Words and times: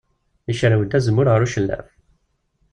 Icerrew-d 0.51 0.97
azemmur 0.97 1.27
ɣer 1.29 1.41
ucellaf. 1.45 1.87